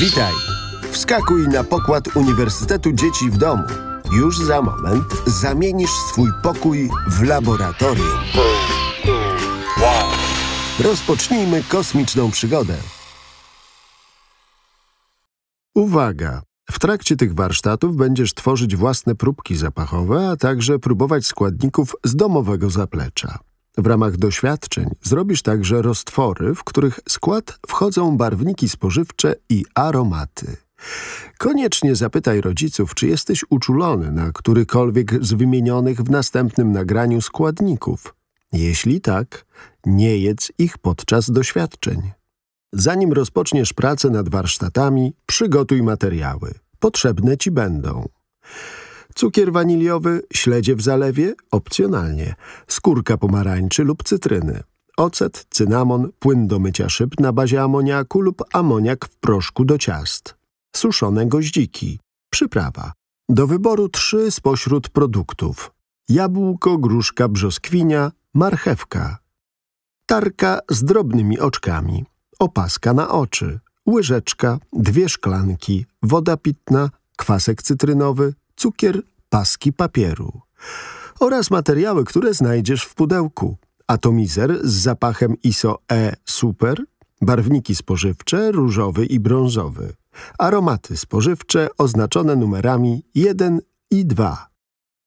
[0.00, 0.32] Witaj!
[0.90, 3.62] Wskakuj na pokład Uniwersytetu Dzieci w Domu.
[4.12, 8.18] Już za moment zamienisz swój pokój w laboratorium.
[10.80, 12.76] Rozpocznijmy kosmiczną przygodę.
[15.74, 16.42] Uwaga!
[16.70, 22.70] W trakcie tych warsztatów będziesz tworzyć własne próbki zapachowe, a także próbować składników z domowego
[22.70, 23.38] zaplecza.
[23.78, 30.56] W ramach doświadczeń zrobisz także roztwory, w których skład wchodzą barwniki spożywcze i aromaty.
[31.38, 38.14] Koniecznie zapytaj rodziców, czy jesteś uczulony na którykolwiek z wymienionych w następnym nagraniu składników.
[38.52, 39.44] Jeśli tak,
[39.86, 42.10] nie jedz ich podczas doświadczeń.
[42.72, 46.54] Zanim rozpoczniesz pracę nad warsztatami, przygotuj materiały.
[46.78, 48.08] Potrzebne ci będą
[49.14, 52.34] cukier waniliowy, śledzie w zalewie, opcjonalnie,
[52.66, 54.62] skórka pomarańczy lub cytryny,
[54.96, 60.34] ocet, cynamon, płyn do mycia szyb na bazie amoniaku lub amoniak w proszku do ciast,
[60.76, 61.98] suszone goździki,
[62.30, 62.92] przyprawa.
[63.28, 65.72] Do wyboru trzy spośród produktów.
[66.08, 69.18] Jabłko, gruszka, brzoskwinia, marchewka.
[70.06, 72.04] Tarka z drobnymi oczkami,
[72.38, 80.40] opaska na oczy, łyżeczka, dwie szklanki, woda pitna, kwasek cytrynowy, cukier, paski papieru
[81.20, 83.56] oraz materiały, które znajdziesz w pudełku.
[83.86, 86.84] Atomizer z zapachem ISO E Super,
[87.20, 89.94] barwniki spożywcze różowy i brązowy,
[90.38, 94.48] aromaty spożywcze oznaczone numerami 1 i 2.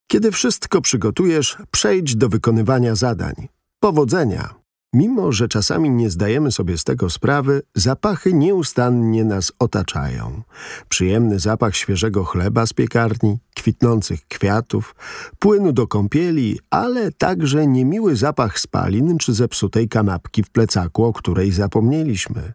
[0.08, 3.48] Kiedy wszystko przygotujesz, przejdź do wykonywania zadań.
[3.80, 4.65] Powodzenia!
[4.96, 10.42] Mimo, że czasami nie zdajemy sobie z tego sprawy, zapachy nieustannie nas otaczają.
[10.90, 14.96] Przyjemny zapach świeżego chleba z piekarni, kwitnących kwiatów,
[15.40, 21.52] płynu do kąpieli, ale także niemiły zapach spalin czy zepsutej kanapki w plecaku, o której
[21.52, 22.54] zapomnieliśmy.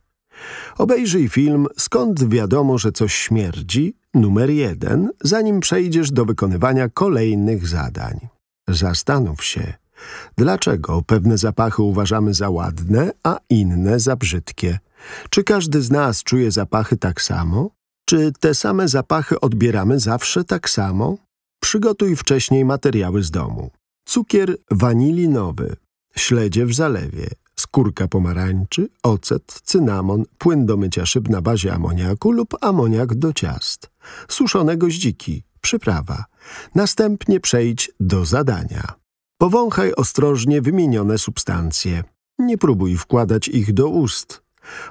[0.79, 8.29] Obejrzyj film Skąd wiadomo, że coś śmierdzi, numer jeden, zanim przejdziesz do wykonywania kolejnych zadań.
[8.69, 9.75] Zastanów się,
[10.39, 14.79] Dlaczego pewne zapachy uważamy za ładne, a inne za brzydkie?
[15.31, 17.71] Czy każdy z nas czuje zapachy tak samo?
[18.05, 21.17] Czy te same zapachy odbieramy zawsze tak samo?
[21.61, 23.71] Przygotuj wcześniej materiały z domu.
[24.05, 25.77] Cukier wanilinowy,
[26.17, 32.57] śledzie w zalewie, skórka pomarańczy, ocet, cynamon, płyn do mycia szyb na bazie amoniaku lub
[32.61, 33.91] amoniak do ciast,
[34.29, 36.25] suszone goździki, przyprawa.
[36.75, 39.00] Następnie przejdź do zadania.
[39.41, 42.05] Powąchaj ostrożnie wymienione substancje.
[42.39, 44.43] Nie próbuj wkładać ich do ust.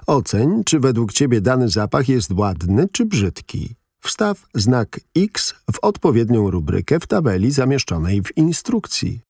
[0.08, 3.76] Oceń, czy według Ciebie dany zapach jest ładny czy brzydki.
[4.00, 9.22] Wstaw znak X w odpowiednią rubrykę w tabeli zamieszczonej w instrukcji.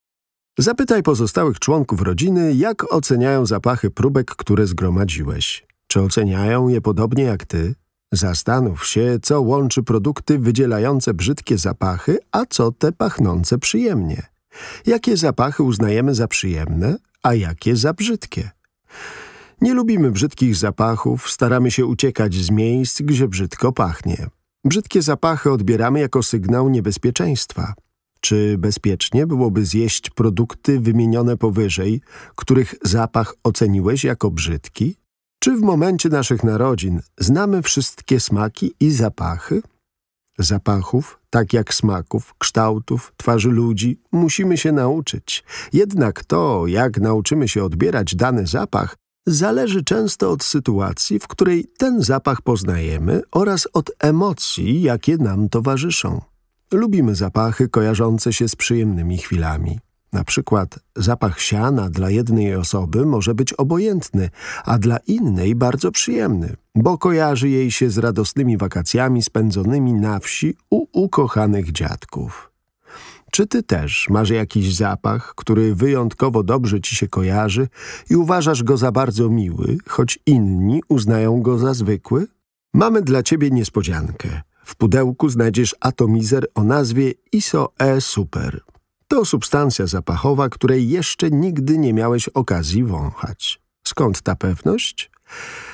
[0.59, 5.67] Zapytaj pozostałych członków rodziny, jak oceniają zapachy próbek, które zgromadziłeś.
[5.87, 7.75] Czy oceniają je podobnie jak Ty?
[8.11, 14.38] Zastanów się, co łączy produkty wydzielające brzydkie zapachy, a co te pachnące przyjemnie.
[14.85, 18.49] Jakie zapachy uznajemy za przyjemne, a jakie za brzydkie?
[19.61, 24.27] Nie lubimy brzydkich zapachów, staramy się uciekać z miejsc, gdzie brzydko pachnie.
[24.65, 27.73] Brzydkie zapachy odbieramy jako sygnał niebezpieczeństwa.
[28.21, 32.01] Czy bezpiecznie byłoby zjeść produkty wymienione powyżej,
[32.35, 34.95] których zapach oceniłeś jako brzydki?
[35.39, 39.61] Czy w momencie naszych narodzin znamy wszystkie smaki i zapachy?
[40.39, 45.43] Zapachów, tak jak smaków, kształtów, twarzy ludzi, musimy się nauczyć.
[45.73, 48.95] Jednak to, jak nauczymy się odbierać dany zapach,
[49.27, 56.21] zależy często od sytuacji, w której ten zapach poznajemy oraz od emocji, jakie nam towarzyszą.
[56.71, 59.79] Lubimy zapachy kojarzące się z przyjemnymi chwilami.
[60.13, 64.29] Na przykład zapach siana dla jednej osoby może być obojętny,
[64.65, 70.55] a dla innej bardzo przyjemny, bo kojarzy jej się z radosnymi wakacjami spędzonymi na wsi
[70.69, 72.51] u ukochanych dziadków.
[73.31, 77.67] Czy ty też masz jakiś zapach, który wyjątkowo dobrze ci się kojarzy
[78.09, 82.27] i uważasz go za bardzo miły, choć inni uznają go za zwykły?
[82.73, 84.41] Mamy dla ciebie niespodziankę.
[84.65, 88.61] W pudełku znajdziesz atomizer o nazwie ISO E Super.
[89.09, 93.61] To substancja zapachowa, której jeszcze nigdy nie miałeś okazji wąchać.
[93.87, 95.11] Skąd ta pewność?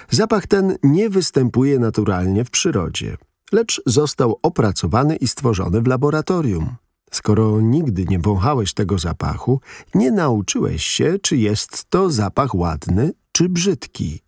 [0.09, 3.17] Zapach ten nie występuje naturalnie w przyrodzie,
[3.51, 6.75] lecz został opracowany i stworzony w laboratorium.
[7.11, 9.61] Skoro nigdy nie wąchałeś tego zapachu,
[9.95, 14.19] nie nauczyłeś się, czy jest to zapach ładny, czy brzydki.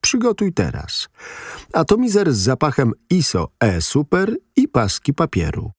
[0.00, 1.08] Przygotuj teraz.
[1.72, 5.70] Atomizer z zapachem ISO E Super i paski papieru.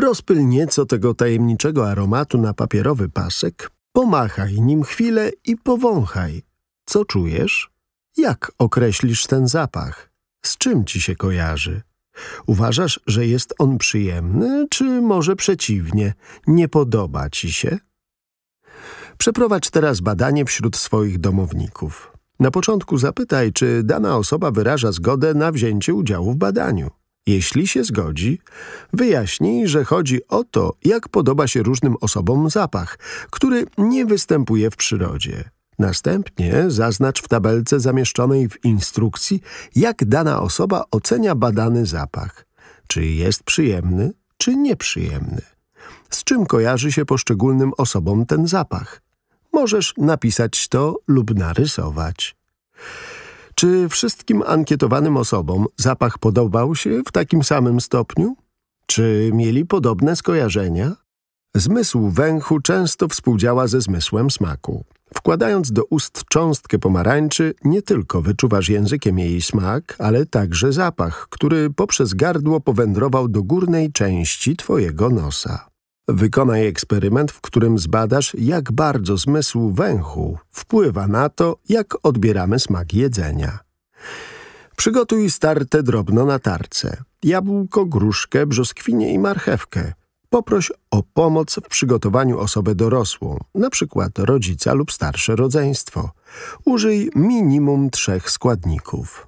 [0.00, 6.42] Rozpyl nieco tego tajemniczego aromatu na papierowy pasek, pomachaj nim chwilę i powąchaj.
[6.84, 7.70] Co czujesz?
[8.16, 10.10] Jak określisz ten zapach?
[10.44, 11.82] Z czym ci się kojarzy?
[12.46, 16.14] Uważasz, że jest on przyjemny, czy może przeciwnie,
[16.46, 17.78] nie podoba ci się?
[19.18, 22.12] Przeprowadź teraz badanie wśród swoich domowników.
[22.38, 26.90] Na początku zapytaj, czy dana osoba wyraża zgodę na wzięcie udziału w badaniu.
[27.26, 28.40] Jeśli się zgodzi,
[28.92, 32.98] wyjaśnij, że chodzi o to, jak podoba się różnym osobom zapach,
[33.30, 35.50] który nie występuje w przyrodzie.
[35.78, 39.40] Następnie zaznacz w tabelce zamieszczonej w instrukcji,
[39.76, 42.46] jak dana osoba ocenia badany zapach.
[42.86, 45.42] Czy jest przyjemny, czy nieprzyjemny.
[46.10, 49.02] Z czym kojarzy się poszczególnym osobom ten zapach.
[49.52, 52.36] Możesz napisać to lub narysować.
[53.60, 58.36] Czy wszystkim ankietowanym osobom zapach podobał się w takim samym stopniu?
[58.86, 60.96] Czy mieli podobne skojarzenia?
[61.56, 64.84] Zmysł węchu często współdziała ze zmysłem smaku.
[65.14, 71.70] Wkładając do ust cząstkę pomarańczy, nie tylko wyczuwasz językiem jej smak, ale także zapach, który
[71.70, 75.69] poprzez gardło powędrował do górnej części twojego nosa.
[76.08, 82.94] Wykonaj eksperyment, w którym zbadasz, jak bardzo zmysł węchu wpływa na to, jak odbieramy smak
[82.94, 83.58] jedzenia.
[84.76, 87.02] Przygotuj starte drobno na tarce.
[87.22, 89.92] Jabłko, gruszkę, brzoskwinie i marchewkę.
[90.30, 93.38] Poproś o pomoc w przygotowaniu osobę dorosłą,
[93.70, 96.10] przykład rodzica lub starsze rodzeństwo.
[96.64, 99.26] Użyj minimum trzech składników.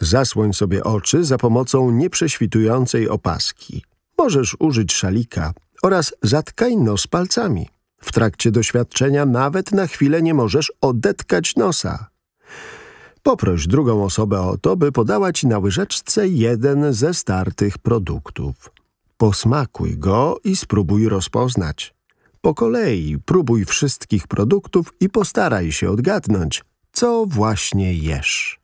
[0.00, 3.84] Zasłoń sobie oczy za pomocą nieprześwitującej opaski.
[4.18, 7.68] Możesz użyć szalika oraz zatkaj nos palcami.
[8.00, 12.06] W trakcie doświadczenia nawet na chwilę nie możesz odetkać nosa.
[13.22, 18.70] Poproś drugą osobę o to, by podała ci na łyżeczce jeden ze startych produktów.
[19.16, 21.94] Posmakuj go i spróbuj rozpoznać.
[22.40, 28.60] Po kolei próbuj wszystkich produktów i postaraj się odgadnąć, co właśnie jesz.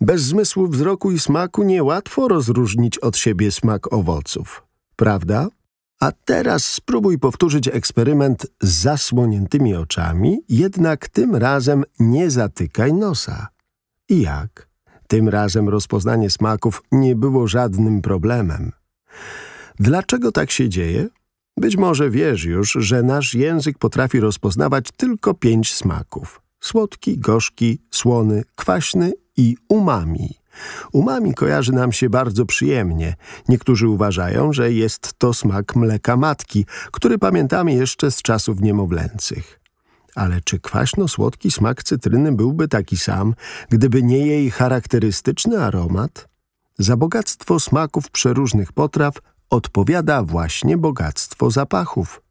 [0.00, 4.62] Bez zmysłu wzroku i smaku niełatwo rozróżnić od siebie smak owoców,
[4.96, 5.48] prawda?
[6.04, 13.48] A teraz spróbuj powtórzyć eksperyment z zasłoniętymi oczami, jednak tym razem nie zatykaj nosa.
[14.08, 14.68] I jak?
[15.08, 18.72] Tym razem rozpoznanie smaków nie było żadnym problemem.
[19.78, 21.08] Dlaczego tak się dzieje?
[21.56, 26.40] Być może wiesz już, że nasz język potrafi rozpoznawać tylko pięć smaków.
[26.60, 30.43] Słodki, gorzki, słony, kwaśny i umami.
[30.92, 33.16] Umami kojarzy nam się bardzo przyjemnie.
[33.48, 39.60] Niektórzy uważają, że jest to smak mleka matki, który pamiętamy jeszcze z czasów niemowlęcych.
[40.14, 43.34] Ale czy kwaśno-słodki smak cytryny byłby taki sam,
[43.68, 46.28] gdyby nie jej charakterystyczny aromat?
[46.78, 49.14] Za bogactwo smaków przeróżnych potraw
[49.50, 52.22] odpowiada właśnie bogactwo zapachów.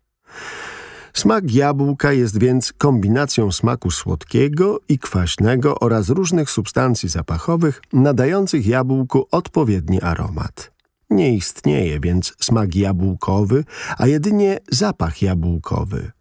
[1.13, 9.27] Smak jabłka jest więc kombinacją smaku słodkiego i kwaśnego oraz różnych substancji zapachowych nadających jabłku
[9.31, 10.71] odpowiedni aromat.
[11.10, 13.63] Nie istnieje więc smak jabłkowy,
[13.98, 16.12] a jedynie zapach jabłkowy.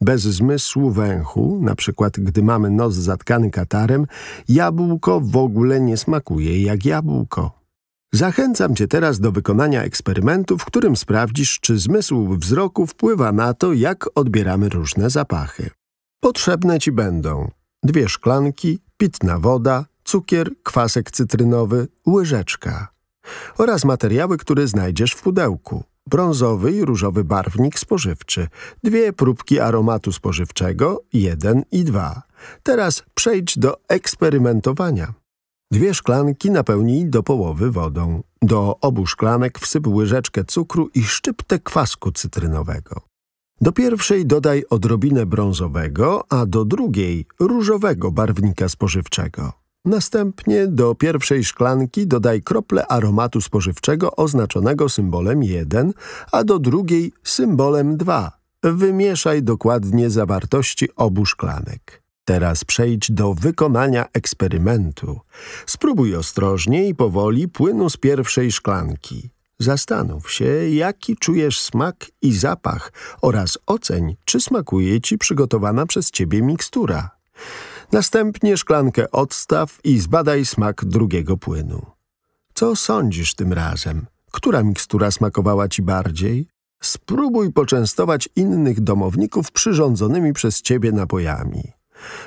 [0.00, 4.06] Bez zmysłu węchu, na przykład gdy mamy nos zatkany katarem,
[4.48, 7.58] jabłko w ogóle nie smakuje jak jabłko.
[8.12, 13.72] Zachęcam Cię teraz do wykonania eksperymentu, w którym sprawdzisz, czy zmysł wzroku wpływa na to,
[13.72, 15.70] jak odbieramy różne zapachy.
[16.20, 17.50] Potrzebne Ci będą
[17.82, 22.88] dwie szklanki, pitna woda, cukier, kwasek cytrynowy, łyżeczka
[23.58, 25.84] oraz materiały, które znajdziesz w pudełku.
[26.06, 28.48] Brązowy i różowy barwnik spożywczy,
[28.84, 32.22] dwie próbki aromatu spożywczego, jeden i dwa.
[32.62, 35.17] Teraz przejdź do eksperymentowania.
[35.70, 38.22] Dwie szklanki napełnij do połowy wodą.
[38.42, 43.00] Do obu szklanek wsyp łyżeczkę cukru i szczyptę kwasku cytrynowego.
[43.60, 49.52] Do pierwszej dodaj odrobinę brązowego, a do drugiej różowego barwnika spożywczego.
[49.84, 55.92] Następnie do pierwszej szklanki dodaj krople aromatu spożywczego oznaczonego symbolem 1,
[56.32, 58.32] a do drugiej symbolem 2.
[58.62, 62.07] Wymieszaj dokładnie zawartości obu szklanek.
[62.28, 65.20] Teraz przejdź do wykonania eksperymentu.
[65.66, 69.30] Spróbuj ostrożnie i powoli płynu z pierwszej szklanki.
[69.58, 72.92] Zastanów się, jaki czujesz smak i zapach
[73.22, 77.10] oraz oceń, czy smakuje ci przygotowana przez ciebie mikstura.
[77.92, 81.86] Następnie szklankę odstaw i zbadaj smak drugiego płynu.
[82.54, 84.06] Co sądzisz tym razem?
[84.32, 86.48] Która mikstura smakowała ci bardziej?
[86.80, 91.77] Spróbuj poczęstować innych domowników przyrządzonymi przez ciebie napojami.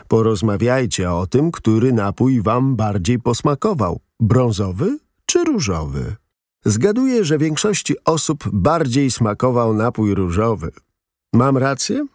[0.07, 6.15] Porozmawiajcie o tym, który napój wam bardziej posmakował, brązowy czy różowy.
[6.65, 10.71] Zgaduję, że większości osób bardziej smakował napój różowy.
[11.33, 12.05] Mam rację?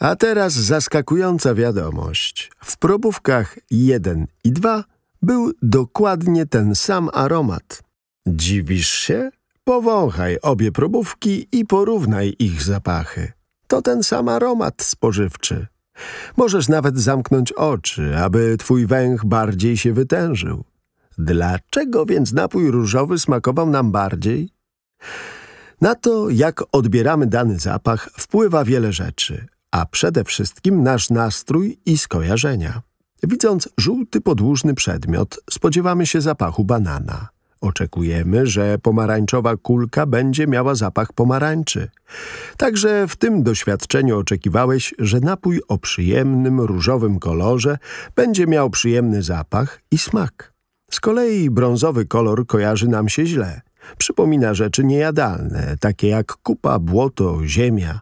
[0.00, 2.50] A teraz zaskakująca wiadomość.
[2.64, 4.84] W probówkach 1 i 2
[5.22, 7.82] był dokładnie ten sam aromat.
[8.26, 9.30] Dziwisz się?
[9.64, 13.32] Powąchaj obie probówki i porównaj ich zapachy.
[13.66, 15.66] To ten sam aromat spożywczy.
[16.36, 20.64] Możesz nawet zamknąć oczy, aby twój węch bardziej się wytężył.
[21.18, 24.50] Dlaczego więc napój różowy smakował nam bardziej?
[25.80, 31.98] Na to, jak odbieramy dany zapach, wpływa wiele rzeczy, a przede wszystkim nasz nastrój i
[31.98, 32.82] skojarzenia.
[33.22, 37.33] Widząc żółty podłużny przedmiot, spodziewamy się zapachu banana.
[37.64, 41.90] Oczekujemy, że pomarańczowa kulka będzie miała zapach pomarańczy.
[42.56, 47.78] Także w tym doświadczeniu oczekiwałeś, że napój o przyjemnym, różowym kolorze
[48.16, 50.52] będzie miał przyjemny zapach i smak.
[50.90, 53.60] Z kolei brązowy kolor kojarzy nam się źle.
[53.98, 58.00] Przypomina rzeczy niejadalne, takie jak kupa, błoto, ziemia.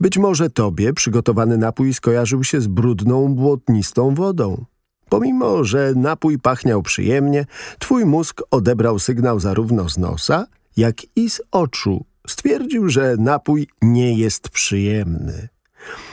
[0.00, 4.64] Być może tobie przygotowany napój skojarzył się z brudną, błotnistą wodą.
[5.12, 7.46] Pomimo, że napój pachniał przyjemnie,
[7.78, 12.04] twój mózg odebrał sygnał zarówno z nosa, jak i z oczu.
[12.28, 15.48] Stwierdził, że napój nie jest przyjemny.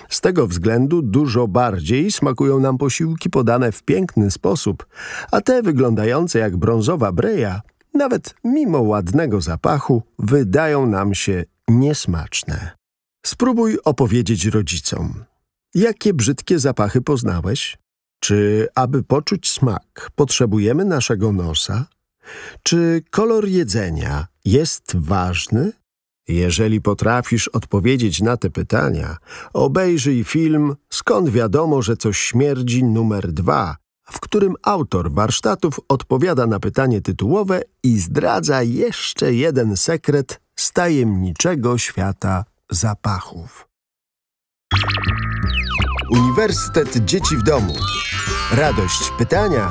[0.09, 4.85] Z tego względu dużo bardziej smakują nam posiłki podane w piękny sposób,
[5.31, 7.61] a te wyglądające jak brązowa breja,
[7.93, 12.71] nawet mimo ładnego zapachu, wydają nam się niesmaczne.
[13.25, 15.23] Spróbuj opowiedzieć rodzicom.
[15.75, 17.77] Jakie brzydkie zapachy poznałeś?
[18.19, 21.85] Czy aby poczuć smak, potrzebujemy naszego nosa?
[22.63, 25.71] Czy kolor jedzenia jest ważny?
[26.27, 29.17] Jeżeli potrafisz odpowiedzieć na te pytania,
[29.53, 33.75] obejrzyj film Skąd wiadomo, że coś śmierdzi numer dwa,
[34.11, 41.77] w którym autor warsztatów odpowiada na pytanie tytułowe i zdradza jeszcze jeden sekret z tajemniczego
[41.77, 43.67] świata zapachów.
[46.11, 47.73] Uniwersytet Dzieci w Domu.
[48.51, 49.69] Radość pytania,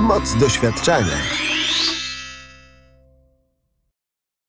[0.00, 1.43] moc doświadczania.